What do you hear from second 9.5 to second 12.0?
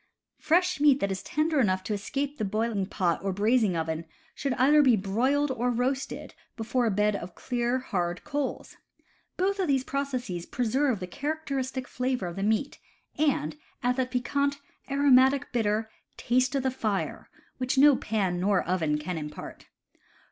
of these processes preserve the characteristic